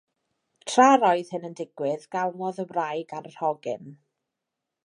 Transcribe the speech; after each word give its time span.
Tra 0.71 0.85
yr 0.93 1.05
oedd 1.09 1.29
hyn 1.35 1.45
yn 1.51 1.53
digwydd, 1.59 2.07
galwodd 2.17 2.63
y 2.65 2.67
wraig 2.73 3.17
ar 3.19 3.33
yr 3.33 3.41
hogyn. 3.43 3.93